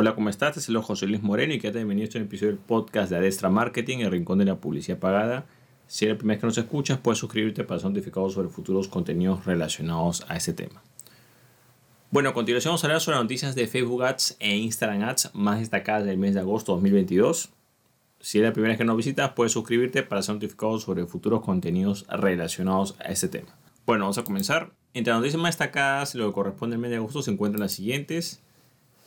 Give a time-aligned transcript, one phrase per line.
[0.00, 0.56] Hola, ¿cómo estás?
[0.56, 3.18] Este es el José Luis Moreno y quédate bienvenido a este episodio del podcast de
[3.18, 5.44] Adestra Marketing, el rincón de la publicidad pagada.
[5.88, 8.88] Si eres la primera vez que nos escuchas, puedes suscribirte para ser notificado sobre futuros
[8.88, 10.82] contenidos relacionados a este tema.
[12.10, 15.58] Bueno, a continuación vamos a hablar sobre noticias de Facebook Ads e Instagram Ads más
[15.58, 17.50] destacadas del mes de agosto de 2022.
[18.20, 21.42] Si eres la primera vez que nos visitas, puedes suscribirte para ser notificado sobre futuros
[21.42, 23.54] contenidos relacionados a este tema.
[23.84, 24.72] Bueno, vamos a comenzar.
[24.94, 27.72] Entre las noticias más destacadas, lo que corresponde al mes de agosto, se encuentran las
[27.72, 28.40] siguientes.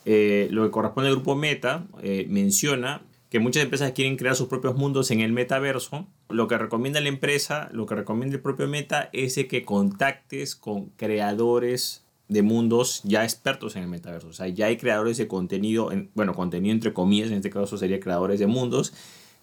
[0.04, 4.48] Eh, lo que corresponde al grupo Meta eh, menciona que muchas empresas quieren crear sus
[4.48, 6.06] propios mundos en el metaverso.
[6.28, 10.86] Lo que recomienda la empresa, lo que recomienda el propio Meta es que contactes con
[10.90, 14.28] creadores de mundos ya expertos en el metaverso.
[14.28, 18.00] O sea, ya hay creadores de contenido, bueno, contenido entre comillas, en este caso sería
[18.00, 18.94] creadores de mundos,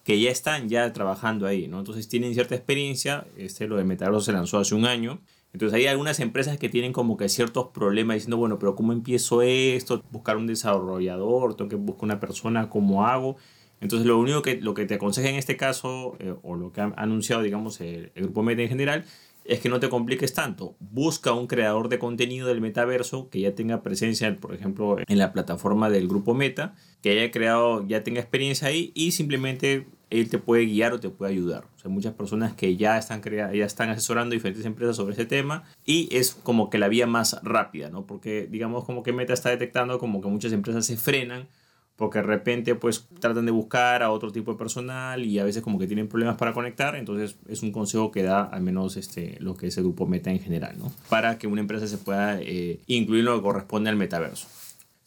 [0.04, 1.78] que ya están ya trabajando ahí, ¿no?
[1.78, 3.26] Entonces tienen cierta experiencia.
[3.36, 5.20] Este, lo de metaverso se lanzó hace un año
[5.52, 9.42] entonces hay algunas empresas que tienen como que ciertos problemas diciendo, bueno, pero ¿cómo empiezo
[9.42, 10.02] esto?
[10.10, 13.36] Buscar un desarrollador, tengo que buscar una persona, ¿cómo hago?
[13.82, 16.80] Entonces lo único que, lo que te aconseja en este caso, eh, o lo que
[16.80, 19.04] ha anunciado, digamos, el, grupo Meta en general,
[19.44, 20.76] es que no te compliques tanto.
[20.78, 25.32] Busca un creador de contenido del metaverso que ya tenga presencia, por ejemplo, en la
[25.32, 30.38] plataforma del grupo Meta, que haya creado, ya tenga experiencia ahí y simplemente él te
[30.38, 31.64] puede guiar o te puede ayudar.
[31.74, 35.64] O sea, muchas personas que ya están, ya están asesorando diferentes empresas sobre ese tema
[35.86, 38.06] y es como que la vía más rápida, ¿no?
[38.06, 41.48] Porque digamos como que Meta está detectando como que muchas empresas se frenan
[41.96, 45.62] porque de repente pues tratan de buscar a otro tipo de personal y a veces
[45.62, 49.36] como que tienen problemas para conectar, entonces es un consejo que da al menos este,
[49.40, 50.92] lo que es el grupo Meta en general, ¿no?
[51.08, 54.48] Para que una empresa se pueda eh, incluir lo que corresponde al metaverso.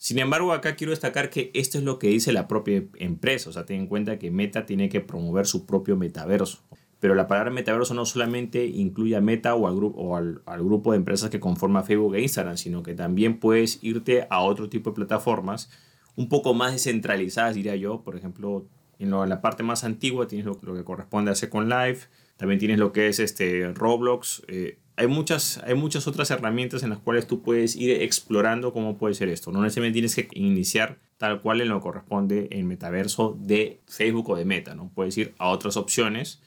[0.06, 3.50] Sin embargo, acá quiero destacar que esto es lo que dice la propia empresa.
[3.50, 6.60] O sea, ten en cuenta que Meta tiene que promover su propio metaverso.
[7.00, 10.92] Pero la palabra metaverso no solamente incluye a Meta o, al, grupo, o al, grupo
[10.92, 14.90] de empresas que conforma Facebook e Instagram, sino que también puedes irte a otro tipo
[14.90, 15.70] de plataformas
[16.14, 18.04] un poco más descentralizadas, diría yo.
[18.04, 18.64] Por ejemplo,
[19.00, 22.92] en, la parte más antigua tienes lo, que corresponde a Second Life, también tienes lo
[22.92, 24.44] que es este Roblox.
[24.46, 28.96] Eh, hay muchas, hay muchas otras herramientas en las cuales tú puedes ir explorando cómo
[28.96, 29.52] puede ser esto.
[29.52, 34.30] No necesariamente tienes que iniciar tal cual en lo que corresponde el metaverso de Facebook
[34.30, 34.90] o de Meta, ¿no?
[34.94, 36.40] Puedes ir a otras opciones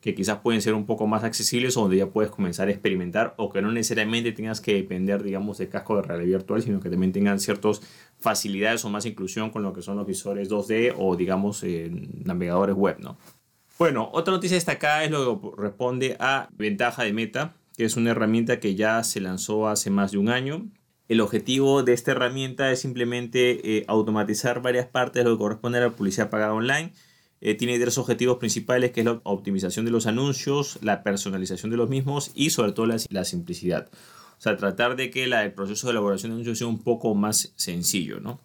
[0.00, 3.34] que quizás pueden ser un poco más accesibles o donde ya puedes comenzar a experimentar
[3.38, 6.90] o que no necesariamente tengas que depender, digamos, de casco de realidad virtual, sino que
[6.90, 7.80] también tengan ciertas
[8.18, 11.90] facilidades o más inclusión con lo que son los visores 2D o, digamos, eh,
[12.24, 13.16] navegadores web, ¿no?
[13.78, 18.10] Bueno, otra noticia destacada es lo que responde a ventaja de Meta que es una
[18.10, 20.68] herramienta que ya se lanzó hace más de un año.
[21.08, 25.78] El objetivo de esta herramienta es simplemente eh, automatizar varias partes de lo que corresponde
[25.78, 26.92] a la publicidad pagada online.
[27.40, 31.76] Eh, tiene tres objetivos principales, que es la optimización de los anuncios, la personalización de
[31.76, 33.90] los mismos y sobre todo la, la simplicidad.
[34.38, 37.52] O sea, tratar de que el proceso de elaboración de anuncios sea un poco más
[37.56, 38.40] sencillo, ¿no?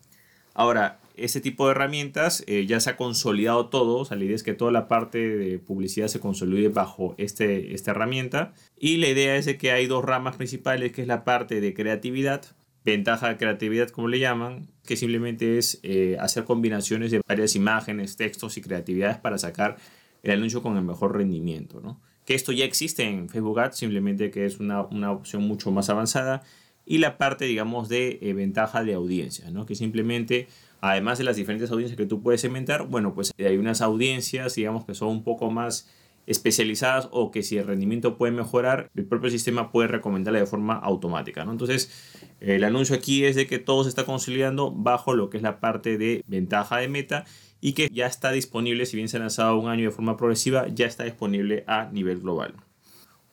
[0.54, 4.44] Ahora, ese tipo de herramientas eh, ya se ha consolidado todo, o la idea es
[4.44, 9.36] que toda la parte de publicidad se consolide bajo este, esta herramienta y la idea
[9.36, 12.46] es que hay dos ramas principales, que es la parte de creatividad,
[12.84, 18.16] ventaja de creatividad como le llaman, que simplemente es eh, hacer combinaciones de varias imágenes,
[18.16, 19.78] textos y creatividades para sacar
[20.24, 22.00] el anuncio con el mejor rendimiento.
[22.26, 25.90] Que esto ya existe en Facebook Ads, simplemente que es una, una opción mucho más
[25.90, 26.44] avanzada
[26.90, 29.68] y la parte, digamos, de eh, ventaja de audiencia, ¿no?
[29.68, 30.48] Que simplemente
[30.82, 34.86] además de las diferentes audiencias que tú puedes segmentar, bueno, pues hay unas audiencias, digamos,
[34.86, 35.88] que son un poco más
[36.26, 40.74] especializadas o que si el rendimiento puede mejorar, el propio sistema puede recomendarle de forma
[40.78, 41.52] automática, ¿no?
[41.52, 41.92] Entonces,
[42.40, 45.60] el anuncio aquí es de que todo se está consolidando bajo lo que es la
[45.60, 47.26] parte de ventaja de meta
[47.62, 50.68] y que ya está disponible, si bien se ha lanzado un año de forma progresiva,
[50.70, 52.56] ya está disponible a nivel global.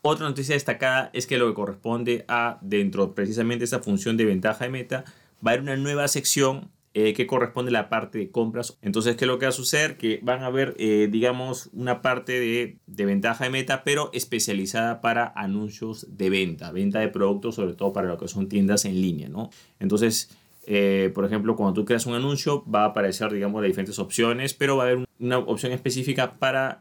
[0.09, 4.25] Otra noticia destacada es que lo que corresponde a dentro precisamente de esta función de
[4.25, 5.05] ventaja de meta,
[5.45, 8.79] va a haber una nueva sección eh, que corresponde a la parte de compras.
[8.83, 9.97] Entonces, ¿qué es lo que va a suceder?
[9.97, 15.01] Que van a ver, eh, digamos, una parte de, de, ventaja de meta, pero especializada
[15.01, 19.03] para anuncios de venta, venta de productos, sobre todo para lo que son tiendas en
[19.03, 19.51] línea, ¿no?
[19.81, 20.31] Entonces,
[20.69, 24.55] eh, por ejemplo, cuando tú creas un anuncio, va a aparecer, digamos, las diferentes opciones,
[24.55, 26.79] pero va a haber una opción específica para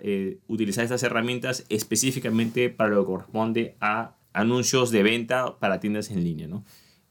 [0.47, 6.23] utilizar estas herramientas específicamente para lo que corresponde a anuncios de venta para tiendas en
[6.23, 6.63] línea, ¿no?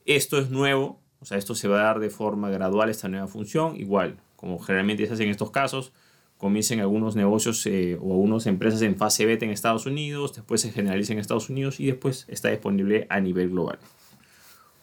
[0.04, 3.26] Esto es nuevo, o sea, esto se va a dar de forma gradual esta nueva
[3.26, 3.76] función.
[3.76, 5.92] Igual, como generalmente se hace en estos casos,
[6.36, 10.70] comiencen algunos negocios eh, o algunas empresas en fase beta en Estados Unidos, después se
[10.70, 13.78] generaliza en Estados Unidos y después está disponible a nivel global.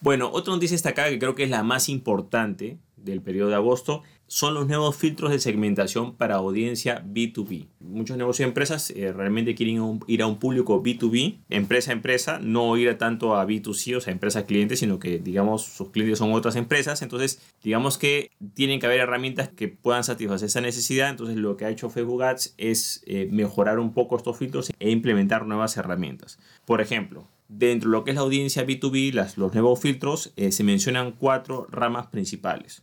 [0.00, 4.02] Bueno, otra noticia destacada que creo que es la más importante del periodo de agosto
[4.32, 7.66] son los nuevos filtros de segmentación para audiencia B2B.
[7.80, 12.38] Muchos negocios y empresas eh, realmente quieren ir a un público B2B, empresa a empresa,
[12.38, 16.32] no ir tanto a B2C, o sea, empresa cliente, sino que, digamos, sus clientes son
[16.32, 17.02] otras empresas.
[17.02, 21.10] Entonces, digamos que tienen que haber herramientas que puedan satisfacer esa necesidad.
[21.10, 24.90] Entonces, lo que ha hecho Facebook Ads es eh, mejorar un poco estos filtros e
[24.90, 26.38] implementar nuevas herramientas.
[26.64, 30.52] Por ejemplo, dentro de lo que es la audiencia B2B, las, los nuevos filtros, eh,
[30.52, 32.82] se mencionan cuatro ramas principales.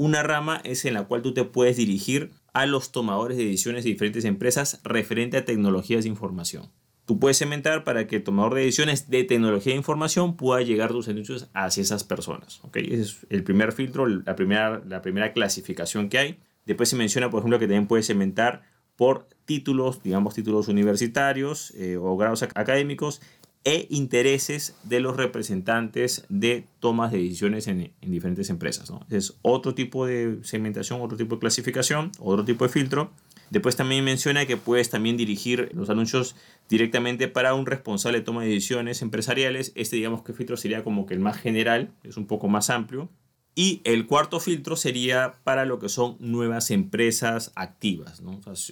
[0.00, 3.84] Una rama es en la cual tú te puedes dirigir a los tomadores de decisiones
[3.84, 6.70] de diferentes empresas referente a tecnologías de información.
[7.04, 10.88] Tú puedes cementar para que el tomador de decisiones de tecnología de información pueda llegar
[10.88, 12.62] tus anuncios hacia esas personas.
[12.72, 16.38] Ese es el primer filtro, la primera, la primera clasificación que hay.
[16.64, 18.62] Después se menciona, por ejemplo, que también puedes cementar
[18.96, 23.20] por títulos, digamos títulos universitarios eh, o grados académicos
[23.64, 28.90] e intereses de los representantes de tomas de decisiones en, diferentes empresas.
[29.10, 33.10] Es otro tipo de segmentación, otro tipo de clasificación, otro tipo de filtro.
[33.50, 36.36] Después también menciona que puedes también dirigir los anuncios
[36.68, 39.72] directamente para un responsable de toma de decisiones empresariales.
[39.74, 43.10] Este digamos que filtro sería como que el más general, es un poco más amplio.
[43.56, 48.22] Y el cuarto filtro sería para lo que son nuevas empresas activas,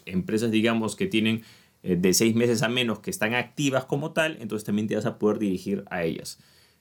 [0.06, 1.42] empresas digamos que tienen
[1.96, 5.18] de seis meses a menos que están activas como tal, entonces también te vas a
[5.18, 6.38] poder dirigir a ellas.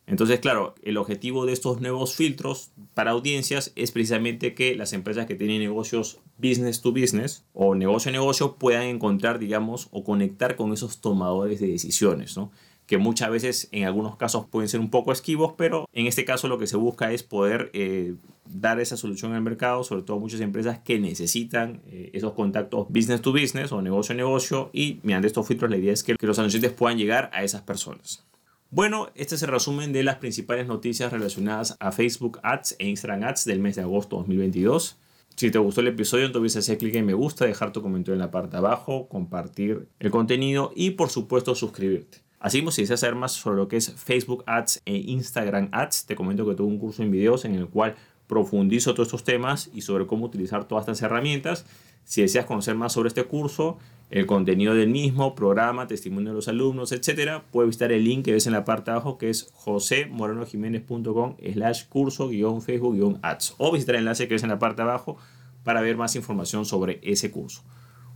[0.08, 5.26] Entonces, claro, el objetivo de estos nuevos filtros para audiencias es precisamente que las empresas
[5.26, 10.56] que tienen negocios business to business o negocio a negocio puedan encontrar, digamos, o conectar
[10.56, 12.52] con esos tomadores de decisiones, ¿no?
[12.88, 16.48] que muchas veces en algunos casos pueden ser un poco esquivos, pero en este caso
[16.48, 18.16] lo que se busca es poder eh,
[18.50, 23.22] dar esa solución al mercado, sobre todo muchas empresas que necesitan eh, esos contactos business
[23.22, 26.40] to business o negocio a negocio y mediante estos filtros la idea es que, los
[26.40, 28.26] anunciantes puedan llegar a esas personas.
[28.70, 33.24] Bueno, este es el resumen de las principales noticias relacionadas a Facebook Ads e Instagram
[33.24, 34.98] Ads del mes de agosto 2022.
[35.38, 38.20] Si te gustó el episodio, entonces hacer clic en me gusta, dejar tu comentario en
[38.20, 42.28] la parte de abajo, compartir el contenido y por supuesto suscribirte.
[42.40, 46.16] Así si deseas saber más sobre lo que es Facebook Ads e Instagram Ads, te
[46.16, 47.96] comento que tengo un curso en videos en el cual
[48.28, 51.66] profundizo todos estos temas y sobre cómo utilizar todas estas herramientas.
[52.04, 53.78] Si deseas conocer más sobre este curso,
[54.10, 58.32] el contenido del mismo, programa, testimonio de los alumnos, etcétera, puedes visitar el link que
[58.32, 63.56] ves en la parte de abajo que es josemorenojiménez.com slash curso guion Facebook guion ads
[63.58, 65.18] o visitar el enlace que ves en la parte de abajo
[65.64, 67.62] para ver más información sobre ese curso.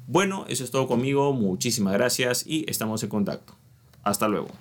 [0.08, 3.56] Bueno, eso es todo conmigo, muchísimas gracias y estamos en contacto.
[4.04, 4.52] Hasta luego.